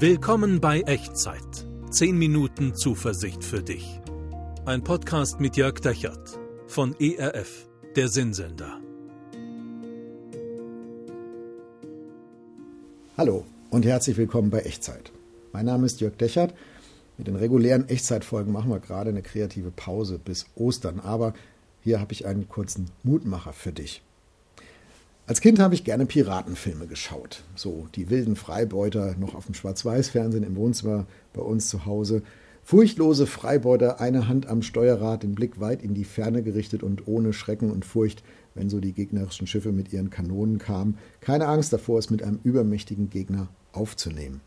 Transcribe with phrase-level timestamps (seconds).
[0.00, 1.66] Willkommen bei Echtzeit.
[1.90, 4.00] 10 Minuten Zuversicht für dich.
[4.64, 6.38] Ein Podcast mit Jörg Dechert
[6.68, 8.78] von ERF, der Sinnsender.
[13.16, 15.10] Hallo und herzlich willkommen bei Echtzeit.
[15.52, 16.54] Mein Name ist Jörg Dechert.
[17.16, 21.34] Mit den regulären Echtzeitfolgen machen wir gerade eine kreative Pause bis Ostern, aber
[21.80, 24.02] hier habe ich einen kurzen Mutmacher für dich.
[25.28, 27.42] Als Kind habe ich gerne Piratenfilme geschaut.
[27.54, 32.22] So die wilden Freibeuter noch auf dem Schwarz-Weiß-Fernsehen im Wohnzimmer bei uns zu Hause.
[32.64, 37.34] Furchtlose Freibeuter, eine Hand am Steuerrad, den Blick weit in die Ferne gerichtet und ohne
[37.34, 38.22] Schrecken und Furcht,
[38.54, 40.96] wenn so die gegnerischen Schiffe mit ihren Kanonen kamen.
[41.20, 44.40] Keine Angst davor, es mit einem übermächtigen Gegner aufzunehmen.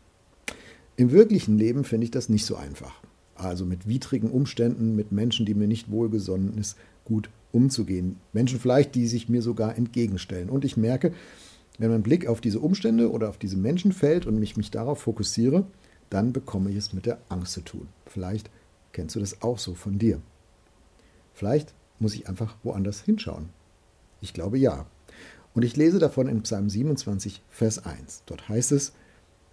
[0.96, 3.00] Im wirklichen Leben finde ich das nicht so einfach.
[3.34, 8.16] Also mit widrigen Umständen, mit Menschen, die mir nicht wohlgesonnen ist, gut umzugehen.
[8.32, 10.50] Menschen vielleicht, die sich mir sogar entgegenstellen.
[10.50, 11.12] Und ich merke,
[11.78, 15.00] wenn mein Blick auf diese Umstände oder auf diese Menschen fällt und mich, mich darauf
[15.00, 15.66] fokussiere,
[16.10, 17.88] dann bekomme ich es mit der Angst zu tun.
[18.06, 18.50] Vielleicht
[18.92, 20.20] kennst du das auch so von dir.
[21.32, 23.48] Vielleicht muss ich einfach woanders hinschauen.
[24.20, 24.86] Ich glaube ja.
[25.54, 28.22] Und ich lese davon in Psalm 27, Vers 1.
[28.26, 28.92] Dort heißt es,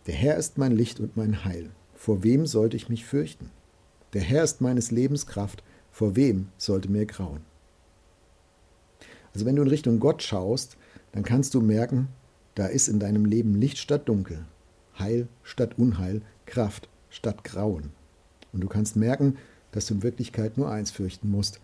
[0.05, 1.69] Der Herr ist mein Licht und mein Heil.
[1.93, 3.51] Vor wem sollte ich mich fürchten?
[4.13, 5.63] Der Herr ist meines Lebens Kraft.
[5.91, 7.41] Vor wem sollte mir grauen?
[9.33, 10.77] Also wenn du in Richtung Gott schaust,
[11.11, 12.07] dann kannst du merken,
[12.55, 14.45] da ist in deinem Leben Licht statt Dunkel,
[14.97, 17.91] Heil statt Unheil, Kraft statt Grauen.
[18.51, 19.37] Und du kannst merken,
[19.71, 21.59] dass du in Wirklichkeit nur eins fürchten musst,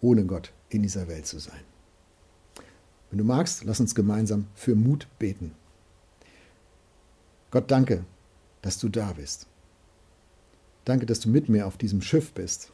[0.00, 1.60] ohne Gott in dieser Welt zu sein.
[3.10, 5.52] Wenn du magst, lass uns gemeinsam für Mut beten.
[7.50, 8.04] Gott, danke,
[8.62, 9.46] dass du da bist.
[10.86, 12.72] Danke, dass du mit mir auf diesem Schiff bist,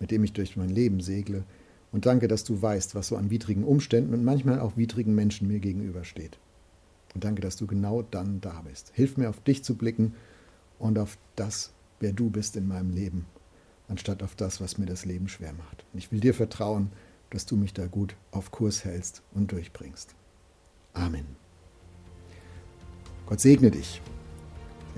[0.00, 1.44] mit dem ich durch mein Leben segle
[1.92, 5.46] und danke, dass du weißt, was so an widrigen Umständen und manchmal auch widrigen Menschen
[5.46, 6.36] mir gegenübersteht.
[7.14, 8.90] Und danke, dass du genau dann da bist.
[8.92, 10.14] Hilf mir, auf dich zu blicken
[10.80, 13.26] und auf das, wer du bist in meinem Leben,
[13.86, 15.84] anstatt auf das, was mir das Leben schwer macht.
[15.92, 16.90] Und ich will dir vertrauen,
[17.30, 20.16] dass du mich da gut auf Kurs hältst und durchbringst.
[20.92, 21.26] Amen.
[23.26, 24.02] Gott segne dich.